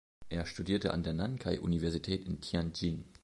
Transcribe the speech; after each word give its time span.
Er 0.29 0.47
studierte 0.47 0.95
an 0.95 1.03
der 1.03 1.13
Nankai-Universität 1.13 2.25
in 2.25 2.41
Tianjin. 2.41 3.03